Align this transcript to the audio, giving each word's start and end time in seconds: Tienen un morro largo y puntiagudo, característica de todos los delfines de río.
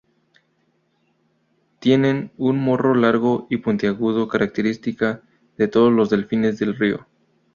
Tienen 1.77 2.31
un 2.39 2.57
morro 2.57 2.95
largo 2.95 3.45
y 3.51 3.57
puntiagudo, 3.57 4.27
característica 4.27 5.21
de 5.59 5.67
todos 5.67 5.93
los 5.93 6.09
delfines 6.09 6.57
de 6.57 6.73
río. 6.73 7.05